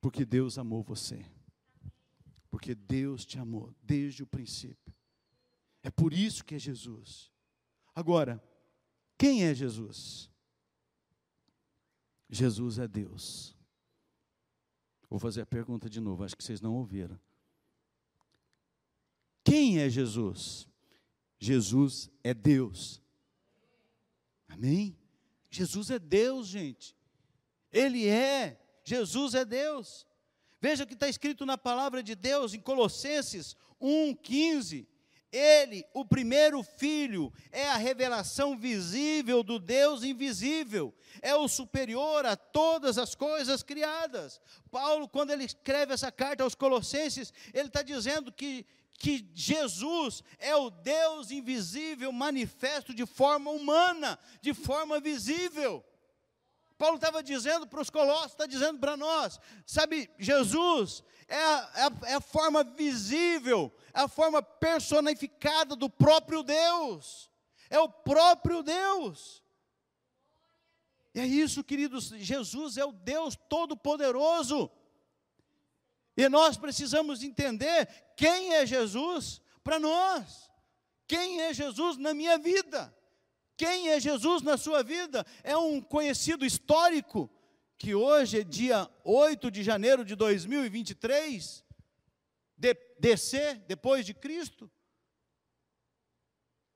[0.00, 1.24] Porque Deus amou você.
[2.50, 4.94] Porque Deus te amou desde o princípio.
[5.82, 7.30] É por isso que é Jesus.
[7.94, 8.42] Agora,
[9.18, 10.30] quem é Jesus?
[12.28, 13.55] Jesus é Deus.
[15.08, 17.18] Vou fazer a pergunta de novo, acho que vocês não ouviram.
[19.44, 20.68] Quem é Jesus?
[21.38, 23.00] Jesus é Deus.
[24.48, 24.98] Amém?
[25.50, 26.96] Jesus é Deus, gente.
[27.72, 28.60] Ele é.
[28.84, 30.06] Jesus é Deus.
[30.60, 34.86] Veja o que está escrito na palavra de Deus em Colossenses 1,15.
[35.36, 42.36] Ele, o primeiro filho, é a revelação visível do Deus invisível, é o superior a
[42.36, 44.40] todas as coisas criadas.
[44.70, 50.56] Paulo, quando ele escreve essa carta aos Colossenses, ele está dizendo que, que Jesus é
[50.56, 55.84] o Deus invisível manifesto de forma humana, de forma visível.
[56.78, 61.82] Paulo estava dizendo para os colossos, está dizendo para nós, sabe, Jesus é a, é,
[61.82, 67.30] a, é a, forma visível, é a forma personificada do próprio Deus,
[67.70, 69.42] é o próprio Deus.
[71.14, 74.70] E é isso, queridos, Jesus é o Deus Todo-Poderoso,
[76.16, 80.50] e nós precisamos entender quem é Jesus para nós,
[81.06, 82.94] quem é Jesus na minha vida.
[83.56, 85.24] Quem é Jesus na sua vida?
[85.42, 87.30] É um conhecido histórico,
[87.78, 91.64] que hoje é dia 8 de janeiro de 2023,
[92.56, 94.70] de, DC, depois de Cristo.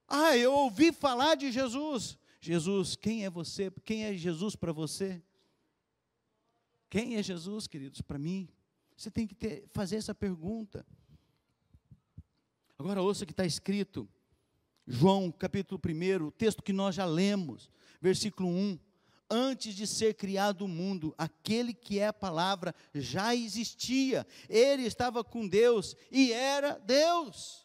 [0.09, 2.19] Ah, eu ouvi falar de Jesus.
[2.41, 3.71] Jesus, quem é você?
[3.85, 5.23] Quem é Jesus para você?
[6.89, 8.49] Quem é Jesus, queridos, para mim?
[8.97, 10.85] Você tem que ter, fazer essa pergunta.
[12.79, 14.09] Agora ouça o que está escrito
[14.87, 18.79] João capítulo 1, o texto que nós já lemos, versículo 1.
[19.33, 25.23] Antes de ser criado o mundo, aquele que é a palavra já existia, ele estava
[25.23, 27.65] com Deus e era Deus.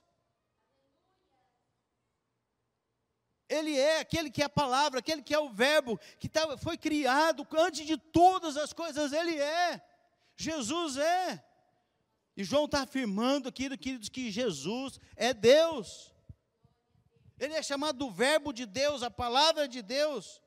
[3.49, 7.47] Ele é aquele que é a palavra, aquele que é o verbo, que foi criado
[7.57, 9.81] antes de todas as coisas, ele é.
[10.35, 11.43] Jesus é.
[12.35, 16.14] E João está afirmando aqui, queridos, que Jesus é Deus.
[17.39, 20.41] Ele é chamado do Verbo de Deus, a palavra de Deus.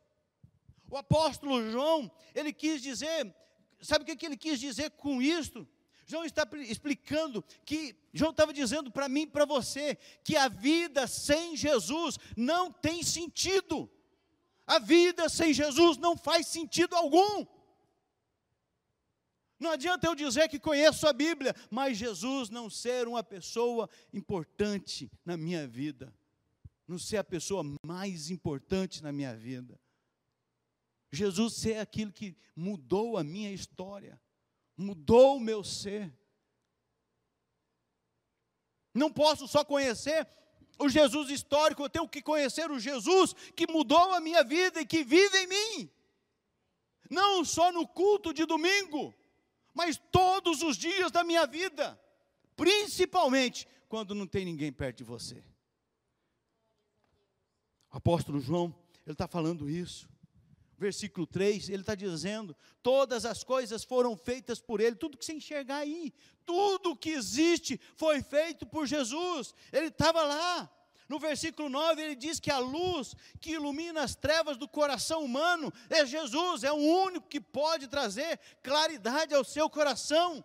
[0.90, 3.34] O apóstolo João, ele quis dizer,
[3.80, 5.68] sabe o que ele quis dizer com isto?
[6.06, 11.06] João está explicando que, João estava dizendo para mim e para você, que a vida
[11.06, 13.90] sem Jesus não tem sentido.
[14.66, 17.46] A vida sem Jesus não faz sentido algum.
[19.60, 25.10] Não adianta eu dizer que conheço a Bíblia, mas Jesus não ser uma pessoa importante
[25.26, 26.14] na minha vida
[26.88, 29.78] não ser a pessoa mais importante na minha vida.
[31.12, 34.20] Jesus ser aquilo que mudou a minha história,
[34.76, 36.12] mudou o meu ser.
[38.94, 40.26] Não posso só conhecer
[40.78, 44.86] o Jesus histórico, eu tenho que conhecer o Jesus que mudou a minha vida e
[44.86, 45.90] que vive em mim.
[47.10, 49.14] Não só no culto de domingo,
[49.74, 52.00] mas todos os dias da minha vida,
[52.56, 55.44] principalmente quando não tem ninguém perto de você.
[57.92, 58.74] O apóstolo João,
[59.06, 60.08] ele está falando isso.
[60.76, 65.32] versículo 3, ele está dizendo: todas as coisas foram feitas por ele, tudo que você
[65.32, 66.12] enxergar aí,
[66.46, 70.70] tudo que existe foi feito por Jesus, ele estava lá.
[71.08, 75.72] No versículo 9, ele diz que a luz que ilumina as trevas do coração humano
[75.88, 80.44] é Jesus, é o único que pode trazer claridade ao seu coração.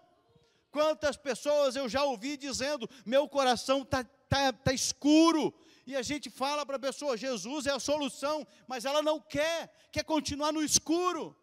[0.72, 5.54] Quantas pessoas eu já ouvi dizendo: meu coração está tá, tá escuro,
[5.86, 9.72] e a gente fala para a pessoa: Jesus é a solução, mas ela não quer,
[9.92, 11.36] quer continuar no escuro.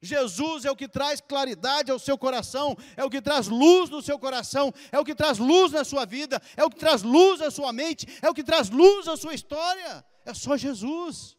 [0.00, 4.02] Jesus é o que traz claridade ao seu coração, é o que traz luz no
[4.02, 7.40] seu coração, é o que traz luz na sua vida, é o que traz luz
[7.40, 10.04] à sua mente, é o que traz luz à sua história.
[10.26, 11.36] É só Jesus.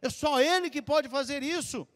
[0.00, 1.86] É só Ele que pode fazer isso.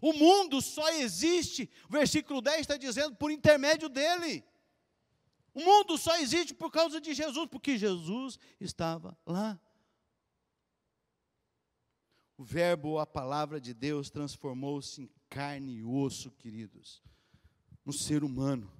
[0.00, 4.44] O mundo só existe, o versículo 10 está dizendo, por intermédio dEle.
[5.52, 9.60] O mundo só existe por causa de Jesus, porque Jesus estava lá.
[12.36, 17.02] O Verbo, a palavra de Deus, transformou-se em carne e osso, queridos,
[17.84, 18.72] no ser humano,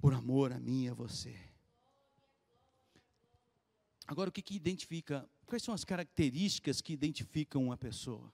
[0.00, 1.38] por amor a mim e a você.
[4.06, 5.28] Agora, o que, que identifica?
[5.46, 8.32] Quais são as características que identificam uma pessoa?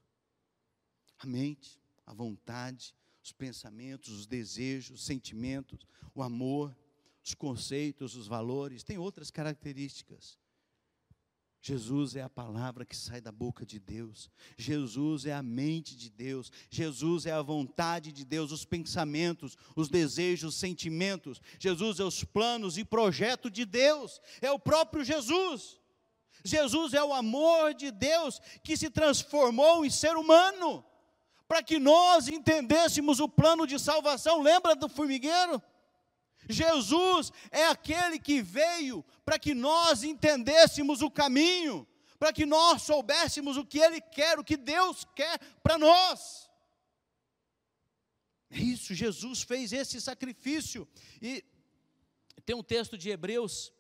[1.19, 2.95] A mente, a vontade,
[3.29, 6.77] os pensamentos, os desejos, os sentimentos, o amor,
[7.23, 10.39] os conceitos, os valores, tem outras características.
[11.61, 14.31] Jesus é a palavra que sai da boca de Deus.
[14.57, 16.51] Jesus é a mente de Deus.
[16.71, 21.43] Jesus é a vontade de Deus, os pensamentos, os desejos, os sentimentos.
[21.59, 24.21] Jesus é os planos e projeto de Deus.
[24.41, 25.79] É o próprio Jesus.
[26.45, 30.88] Jesus é o amor de Deus que se transformou em ser humano
[31.49, 34.43] para que nós entendêssemos o plano de salvação.
[34.43, 35.61] Lembra do formigueiro?
[36.49, 43.57] Jesus é aquele que veio para que nós entendêssemos o caminho, para que nós soubéssemos
[43.57, 46.49] o que Ele quer, o que Deus quer para nós.
[48.51, 50.87] É isso, Jesus fez esse sacrifício.
[51.21, 51.45] E
[52.45, 53.73] tem um texto de Hebreus,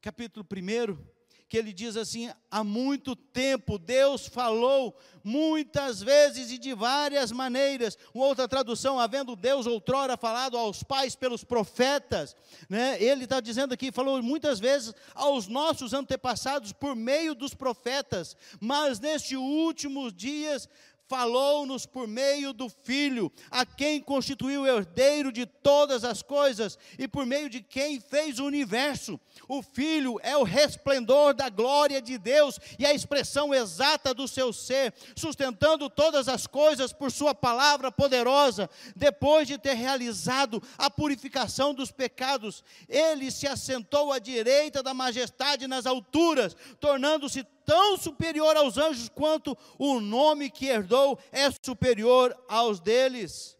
[0.00, 1.21] capítulo 1,
[1.52, 7.98] que ele diz assim: há muito tempo Deus falou muitas vezes e de várias maneiras.
[8.14, 12.34] Uma outra tradução, havendo Deus outrora falado aos pais pelos profetas,
[12.70, 12.96] né?
[12.98, 18.98] ele está dizendo aqui, falou muitas vezes aos nossos antepassados por meio dos profetas, mas
[18.98, 20.66] nestes últimos dias
[21.08, 27.06] falou-nos por meio do Filho, a quem constituiu o herdeiro de todas as coisas e
[27.06, 29.20] por meio de quem fez o universo.
[29.48, 34.52] O Filho é o resplendor da glória de Deus e a expressão exata do seu
[34.52, 38.70] ser, sustentando todas as coisas por Sua palavra poderosa.
[38.96, 45.66] Depois de ter realizado a purificação dos pecados, ele se assentou à direita da majestade
[45.66, 52.80] nas alturas, tornando-se tão superior aos anjos quanto o nome que herdou é superior aos
[52.80, 53.56] deles.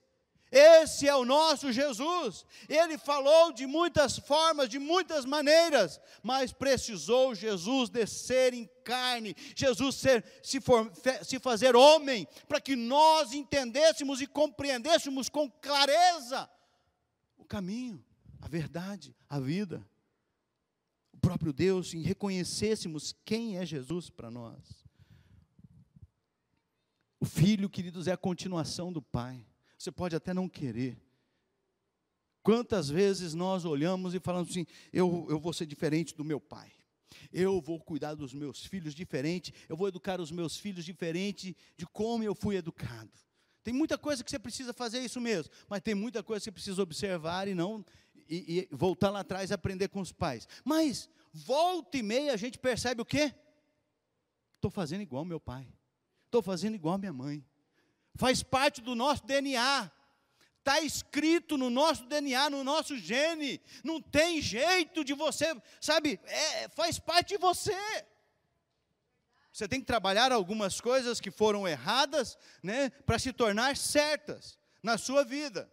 [0.52, 2.44] Esse é o nosso Jesus.
[2.68, 9.96] Ele falou de muitas formas, de muitas maneiras, mas precisou Jesus descer em carne, Jesus
[9.96, 10.92] ser, se, for,
[11.24, 16.50] se fazer homem, para que nós entendêssemos e compreendêssemos com clareza
[17.38, 18.04] o caminho,
[18.42, 19.82] a verdade, a vida
[21.22, 24.84] próprio Deus e reconhecêssemos quem é Jesus para nós.
[27.20, 29.46] O filho, queridos, é a continuação do pai.
[29.78, 31.00] Você pode até não querer.
[32.42, 36.72] Quantas vezes nós olhamos e falamos assim: eu, eu vou ser diferente do meu pai,
[37.32, 41.86] eu vou cuidar dos meus filhos diferente, eu vou educar os meus filhos diferente de
[41.86, 43.12] como eu fui educado.
[43.62, 46.52] Tem muita coisa que você precisa fazer isso mesmo, mas tem muita coisa que você
[46.52, 47.84] precisa observar e não
[48.28, 50.48] e, e voltar lá atrás e aprender com os pais.
[50.64, 53.34] Mas, volta e meia, a gente percebe o quê?
[54.56, 55.66] Estou fazendo igual meu pai.
[56.26, 57.44] Estou fazendo igual minha mãe.
[58.14, 59.90] Faz parte do nosso DNA.
[60.58, 63.60] Está escrito no nosso DNA, no nosso gene.
[63.82, 65.46] Não tem jeito de você,
[65.80, 66.20] sabe?
[66.24, 67.76] É, faz parte de você.
[69.52, 74.96] Você tem que trabalhar algumas coisas que foram erradas, né, para se tornar certas na
[74.96, 75.70] sua vida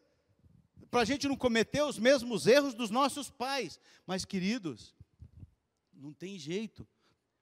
[0.89, 3.79] para a gente não cometer os mesmos erros dos nossos pais.
[4.05, 4.95] Mas, queridos,
[5.93, 6.87] não tem jeito,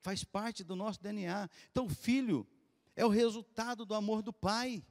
[0.02, 1.50] faz parte do nosso DNA.
[1.72, 2.48] Então, o filho
[2.96, 4.84] é o resultado do amor do pai.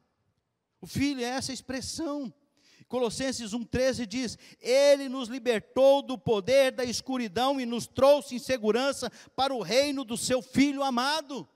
[0.80, 2.32] O filho é essa expressão.
[2.88, 9.10] Colossenses 1,13 diz: Ele nos libertou do poder da escuridão e nos trouxe em segurança
[9.34, 11.48] para o reino do seu Filho amado.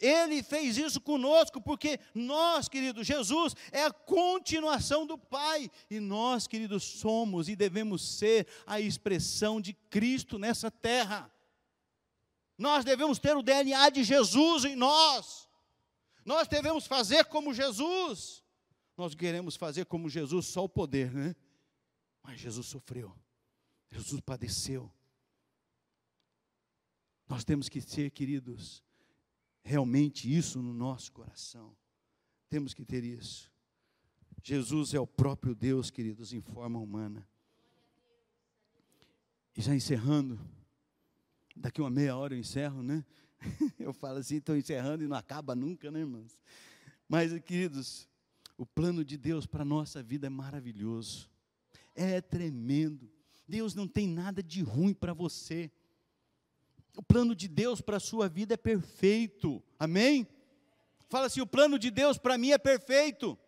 [0.00, 6.46] Ele fez isso conosco, porque nós, querido, Jesus é a continuação do Pai, e nós,
[6.46, 11.30] queridos, somos e devemos ser a expressão de Cristo nessa terra.
[12.56, 15.48] Nós devemos ter o DNA de Jesus em nós.
[16.24, 18.42] Nós devemos fazer como Jesus.
[18.96, 21.34] Nós queremos fazer como Jesus, só o poder, né?
[22.22, 23.14] Mas Jesus sofreu.
[23.90, 24.92] Jesus padeceu.
[27.26, 28.82] Nós temos que ser, queridos,
[29.62, 31.76] realmente isso no nosso coração.
[32.48, 33.50] Temos que ter isso.
[34.42, 37.26] Jesus é o próprio Deus, queridos, em forma humana.
[39.56, 40.38] E já encerrando,
[41.60, 43.04] Daqui uma meia hora eu encerro, né?
[43.78, 46.40] Eu falo assim, estou encerrando e não acaba nunca, né, irmãos?
[47.08, 48.08] Mas, queridos,
[48.56, 51.30] o plano de Deus para a nossa vida é maravilhoso,
[51.94, 53.10] é tremendo.
[53.48, 55.70] Deus não tem nada de ruim para você.
[56.96, 60.26] O plano de Deus para a sua vida é perfeito, amém?
[61.08, 63.38] Fala assim: o plano de Deus para mim é perfeito.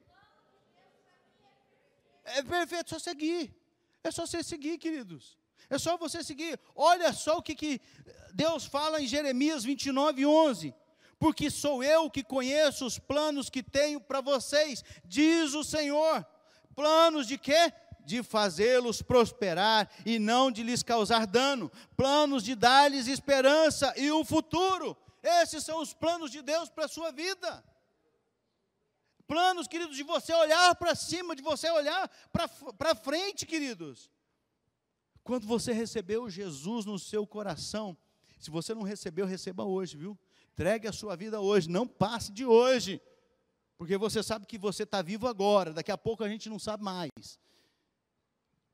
[2.24, 3.54] É perfeito, só seguir.
[4.04, 5.38] É só você seguir, queridos.
[5.68, 6.58] É só você seguir.
[6.74, 7.80] Olha só o que, que
[8.34, 10.74] Deus fala em Jeremias 29, 11.
[11.18, 16.26] Porque sou eu que conheço os planos que tenho para vocês, diz o Senhor.
[16.74, 17.72] Planos de quê?
[18.04, 21.70] De fazê-los prosperar e não de lhes causar dano.
[21.96, 24.96] Planos de dar-lhes esperança e um futuro.
[25.22, 27.64] Esses são os planos de Deus para a sua vida.
[29.26, 32.10] Planos, queridos, de você olhar para cima, de você olhar
[32.76, 34.10] para frente, queridos.
[35.24, 37.96] Quando você recebeu Jesus no seu coração,
[38.38, 40.18] se você não recebeu, receba hoje, viu?
[40.52, 43.00] Entregue a sua vida hoje, não passe de hoje,
[43.78, 46.82] porque você sabe que você está vivo agora, daqui a pouco a gente não sabe
[46.82, 47.10] mais.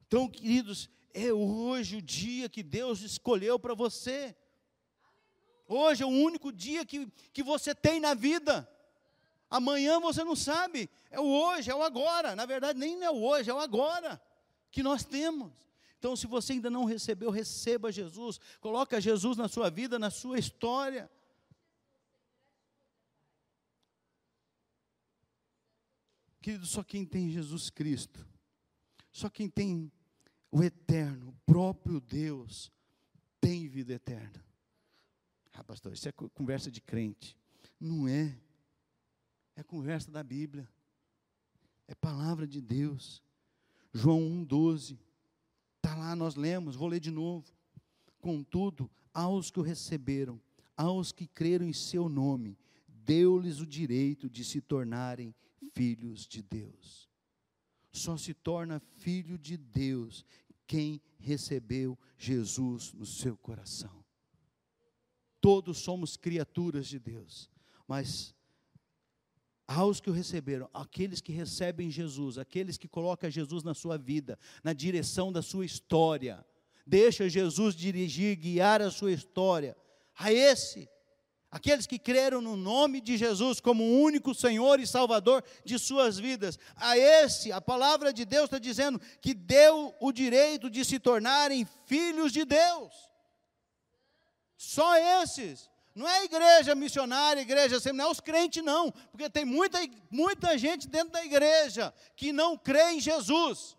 [0.09, 4.35] Então, queridos, é hoje o dia que Deus escolheu para você.
[5.67, 8.67] Hoje é o único dia que, que você tem na vida.
[9.51, 10.89] Amanhã você não sabe.
[11.11, 12.35] É o hoje, é o agora.
[12.35, 14.19] Na verdade, nem é o hoje, é o agora
[14.71, 15.53] que nós temos.
[15.99, 18.41] Então, se você ainda não recebeu, receba Jesus.
[18.61, 21.11] Coloca Jesus na sua vida, na sua história.
[26.41, 28.27] Querido, só quem tem Jesus Cristo,
[29.13, 29.93] só quem tem
[30.51, 32.73] o eterno, o próprio Deus,
[33.41, 34.45] tem vida eterna.
[35.53, 37.37] Ah, pastor, isso é conversa de crente.
[37.81, 38.39] Não é.
[39.57, 40.69] É conversa da Bíblia.
[41.89, 43.23] É palavra de Deus.
[43.93, 44.99] João 1,12.
[45.77, 47.53] Está lá, nós lemos, vou ler de novo.
[48.21, 50.41] Contudo, aos que o receberam,
[50.77, 55.35] aos que creram em seu nome, deu-lhes o direito de se tornarem
[55.73, 57.08] filhos de Deus.
[57.91, 60.25] Só se torna filho de Deus
[60.67, 64.05] quem recebeu Jesus no seu coração.
[65.41, 67.51] Todos somos criaturas de Deus,
[67.87, 68.35] mas
[69.67, 74.39] aos que o receberam, aqueles que recebem Jesus, aqueles que colocam Jesus na sua vida,
[74.65, 76.45] na direção da sua história,
[76.87, 79.77] deixa Jesus dirigir, guiar a sua história,
[80.17, 80.89] a esse,
[81.51, 86.19] aqueles que creram no nome de Jesus como o único Senhor e Salvador de suas
[86.19, 90.99] vidas, a esse, a palavra de Deus está dizendo que deu o direito de se
[90.99, 93.09] tornarem filhos de Deus,
[94.57, 99.45] só esses, não é igreja missionária, igreja sempre, não é os crentes, não, porque tem
[99.45, 99.79] muita,
[100.11, 103.77] muita gente dentro da igreja que não crê em Jesus,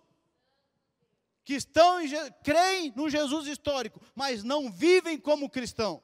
[1.45, 2.09] que estão em,
[2.43, 6.03] creem no Jesus histórico, mas não vivem como cristão,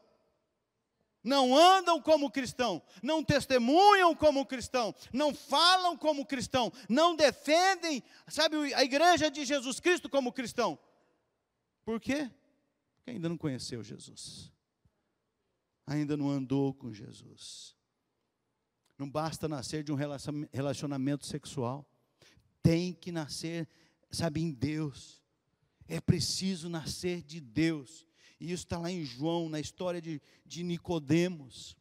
[1.26, 8.74] não andam como cristão, não testemunham como cristão, não falam como cristão, não defendem, sabe,
[8.74, 10.80] a igreja de Jesus Cristo como cristão.
[11.84, 12.32] Por quê?
[12.96, 14.56] Porque ainda não conheceu Jesus
[15.86, 17.76] ainda não andou com Jesus.
[18.98, 19.98] Não basta nascer de um
[20.52, 21.88] relacionamento sexual,
[22.64, 23.68] tem que nascer,
[24.10, 25.22] sabe, em Deus.
[25.88, 28.05] É preciso nascer de Deus.
[28.40, 31.76] E isso está lá em João, na história de, de Nicodemos.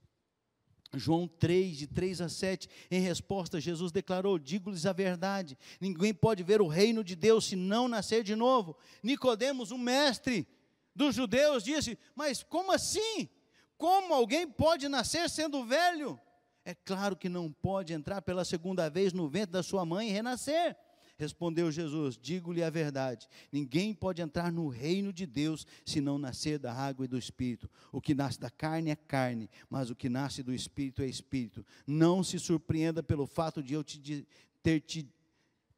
[0.97, 6.43] João 3, de 3 a 7, em resposta, Jesus declarou: Digo-lhes a verdade, ninguém pode
[6.43, 8.77] ver o reino de Deus se não nascer de novo.
[9.03, 10.47] Nicodemos, o mestre
[10.95, 13.29] dos judeus, disse: Mas como assim?
[13.77, 16.19] Como alguém pode nascer sendo velho?
[16.65, 20.13] É claro que não pode entrar pela segunda vez no ventre da sua mãe e
[20.13, 20.77] renascer.
[21.17, 26.59] Respondeu Jesus: Digo-lhe a verdade: ninguém pode entrar no reino de Deus se não nascer
[26.59, 27.71] da água e do espírito.
[27.93, 31.65] O que nasce da carne é carne, mas o que nasce do espírito é espírito.
[31.87, 34.27] Não se surpreenda pelo fato de eu te
[34.63, 35.09] ter te,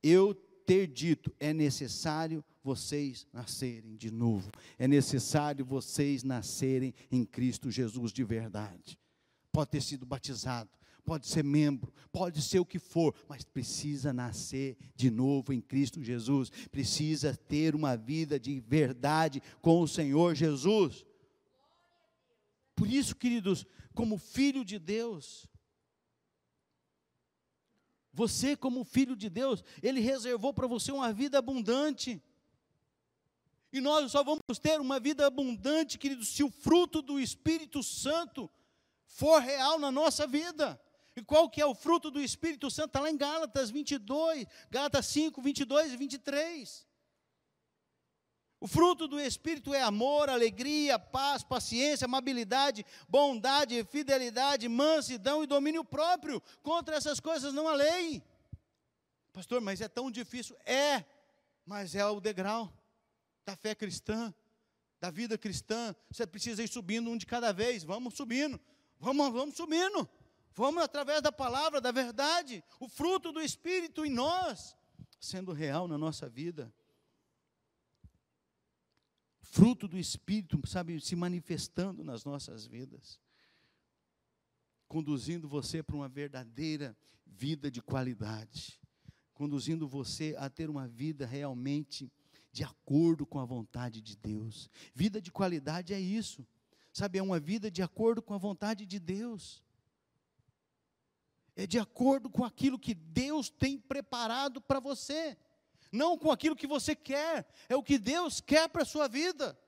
[0.03, 4.51] eu ter dito: é necessário vocês nascerem de novo.
[4.78, 8.99] É necessário vocês nascerem em Cristo Jesus de verdade.
[9.53, 10.68] Pode ter sido batizado,
[11.07, 16.02] pode ser membro, pode ser o que for, mas precisa nascer de novo em Cristo
[16.02, 16.50] Jesus.
[16.70, 21.07] Precisa ter uma vida de verdade com o Senhor Jesus.
[22.74, 25.48] Por isso, queridos, como filho de Deus,
[28.12, 32.20] você, como filho de Deus, Ele reservou para você uma vida abundante.
[33.72, 38.50] E nós só vamos ter uma vida abundante, queridos, se o fruto do Espírito Santo
[39.07, 40.80] for real na nossa vida.
[41.16, 42.88] E qual que é o fruto do Espírito Santo?
[42.88, 46.86] Está lá em Gálatas 22, Gálatas 5, 22 e 23.
[48.60, 55.82] O fruto do Espírito é amor, alegria, paz, paciência, amabilidade, bondade, fidelidade, mansidão e domínio
[55.82, 56.42] próprio.
[56.62, 58.22] Contra essas coisas não há lei.
[59.32, 60.54] Pastor, mas é tão difícil.
[60.66, 61.02] É,
[61.64, 62.70] mas é o degrau
[63.44, 64.34] da fé cristã,
[65.00, 65.94] da vida cristã.
[66.10, 67.84] Você precisa ir subindo um de cada vez.
[67.84, 68.60] Vamos subindo,
[68.98, 70.08] vamos, vamos subindo.
[70.57, 74.76] Vamos através da palavra, da verdade, o fruto do Espírito em nós,
[75.20, 76.74] sendo real na nossa vida
[79.57, 83.18] fruto do Espírito, sabe, se manifestando nas nossas vidas,
[84.86, 86.94] conduzindo você para uma verdadeira
[87.24, 88.78] vida de qualidade,
[89.32, 92.12] conduzindo você a ter uma vida realmente
[92.52, 94.68] de acordo com a vontade de Deus.
[94.94, 96.46] Vida de qualidade é isso,
[96.92, 99.64] sabe, é uma vida de acordo com a vontade de Deus.
[101.57, 105.36] É de acordo com aquilo que Deus tem preparado para você
[105.92, 109.59] não com aquilo que você quer, é o que Deus quer para a sua vida.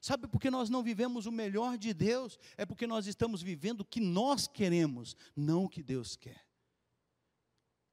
[0.00, 2.38] Sabe por que nós não vivemos o melhor de Deus?
[2.56, 6.44] É porque nós estamos vivendo o que nós queremos, não o que Deus quer.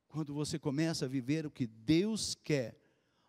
[0.08, 2.80] Quando você começa a viver o que Deus quer,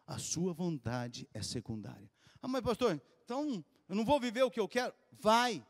[0.06, 2.10] a sua vontade é secundária.
[2.40, 4.94] Ah, mas pastor, então eu não vou viver o que eu quero?
[5.12, 5.64] Vai,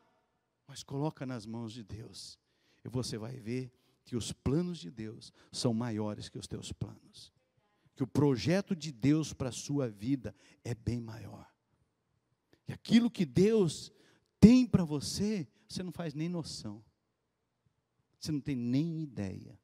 [0.65, 2.39] mas coloca nas mãos de Deus.
[2.83, 3.73] E você vai ver
[4.03, 7.31] que os planos de Deus são maiores que os teus planos
[8.01, 10.33] que o projeto de Deus para a sua vida
[10.63, 11.47] é bem maior.
[12.67, 13.91] E aquilo que Deus
[14.39, 16.83] tem para você, você não faz nem noção.
[18.19, 19.59] Você não tem nem ideia.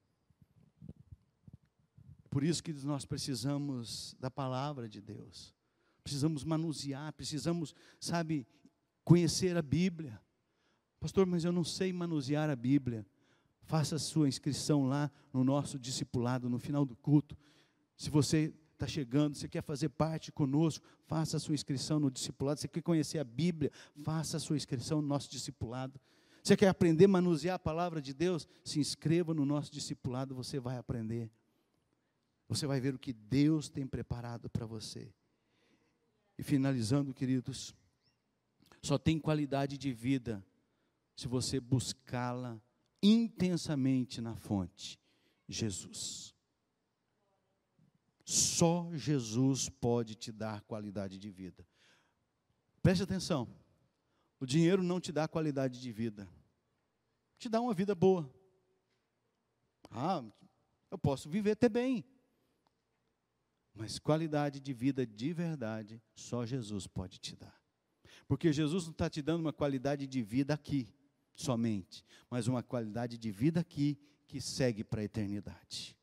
[2.30, 5.56] Por isso que nós precisamos da palavra de Deus.
[6.04, 8.46] Precisamos manusear, precisamos, sabe,
[9.04, 10.22] conhecer a Bíblia.
[11.00, 13.04] Pastor, mas eu não sei manusear a Bíblia.
[13.68, 17.38] Faça sua inscrição lá no nosso discipulado no final do culto.
[17.98, 22.62] Se você está chegando, você quer fazer parte conosco, faça sua inscrição no discipulado.
[22.62, 23.70] Você quer conhecer a Bíblia,
[24.02, 26.00] faça sua inscrição no nosso discipulado.
[26.42, 28.48] Você quer aprender a manusear a palavra de Deus?
[28.64, 31.30] Se inscreva no nosso discipulado, você vai aprender.
[32.48, 35.12] Você vai ver o que Deus tem preparado para você.
[36.38, 37.76] E finalizando, queridos,
[38.82, 40.42] só tem qualidade de vida
[41.18, 42.62] se você buscá-la
[43.02, 45.00] intensamente na fonte,
[45.48, 46.36] Jesus.
[48.24, 51.66] Só Jesus pode te dar qualidade de vida.
[52.82, 53.48] Preste atenção.
[54.40, 56.28] O dinheiro não te dá qualidade de vida.
[57.40, 58.30] Te dá uma vida boa.
[59.90, 60.24] Ah,
[60.92, 62.06] eu posso viver até bem.
[63.74, 67.62] Mas qualidade de vida de verdade, só Jesus pode te dar.
[68.28, 70.94] Porque Jesus não está te dando uma qualidade de vida aqui,
[71.38, 75.98] somente, mas uma qualidade de vida aqui que segue para a eternidade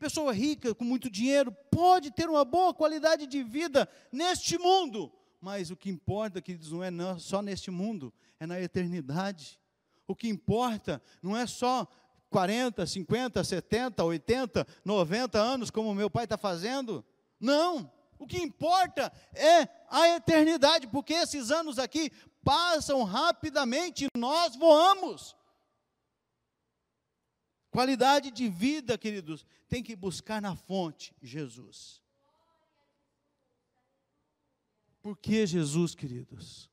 [0.00, 5.70] pessoa rica, com muito dinheiro, pode ter uma boa qualidade de vida neste mundo, mas
[5.70, 9.60] o que importa, queridos, não é só neste mundo, é na eternidade.
[10.08, 11.86] O que importa não é só
[12.30, 17.04] 40, 50, 70, 80, 90 anos, como meu pai está fazendo.
[17.38, 17.92] Não.
[18.18, 22.10] O que importa é a eternidade, porque esses anos aqui
[22.42, 25.36] passam rapidamente e nós voamos.
[27.70, 32.02] Qualidade de vida, queridos, tem que buscar na fonte Jesus.
[35.00, 36.68] Por que Jesus, queridos?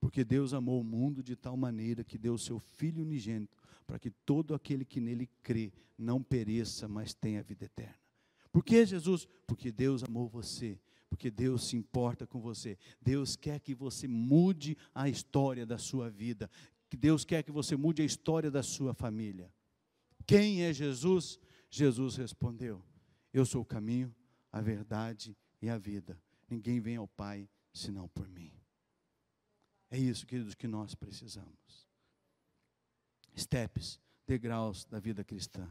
[0.00, 3.98] Porque Deus amou o mundo de tal maneira que deu o seu Filho unigênito, para
[3.98, 7.98] que todo aquele que nele crê não pereça, mas tenha vida eterna.
[8.52, 9.26] Por que Jesus?
[9.46, 10.78] Porque Deus amou você,
[11.08, 12.78] porque Deus se importa com você.
[13.00, 16.50] Deus quer que você mude a história da sua vida,
[16.96, 19.52] Deus quer que você mude a história da sua família.
[20.26, 21.38] Quem é Jesus?
[21.70, 22.82] Jesus respondeu:
[23.32, 24.14] Eu sou o caminho,
[24.52, 26.20] a verdade e a vida.
[26.48, 28.52] Ninguém vem ao Pai senão por mim.
[29.90, 31.88] É isso, queridos, que nós precisamos.
[33.36, 35.68] Steps, degraus da vida cristã.